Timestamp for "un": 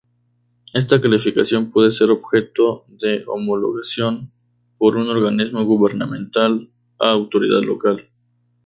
4.97-5.07